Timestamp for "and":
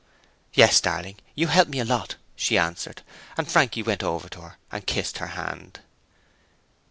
3.37-3.47, 4.71-4.87